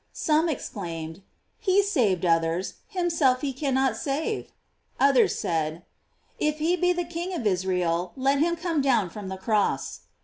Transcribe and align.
"J 0.01 0.03
Some 0.13 0.49
ex 0.49 0.67
claimed: 0.67 1.21
"He 1.59 1.83
saved 1.83 2.25
others, 2.25 2.73
himself 2.87 3.41
he 3.41 3.53
cannot 3.53 3.95
save."§ 3.95 4.47
Others 4.99 5.37
said: 5.37 5.85
"If 6.39 6.57
he 6.57 6.75
be 6.75 6.91
the 6.91 7.05
King 7.05 7.35
of 7.35 7.45
Israel, 7.45 8.11
let 8.15 8.39
him 8.39 8.55
corne 8.55 8.81
down 8.81 9.11
from 9.11 9.27
the 9.29 9.37
cross." 9.37 9.99